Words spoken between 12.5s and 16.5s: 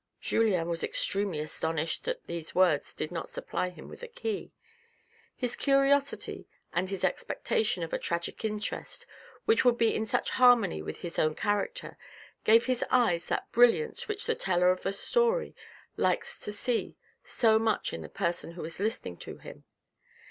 his eyes that brilliance which the teller of a story likes